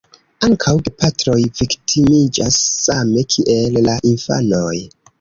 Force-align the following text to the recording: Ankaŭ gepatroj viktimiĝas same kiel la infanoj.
Ankaŭ 0.45 0.71
gepatroj 0.87 1.35
viktimiĝas 1.59 2.59
same 2.89 3.29
kiel 3.37 3.81
la 3.89 4.03
infanoj. 4.15 4.77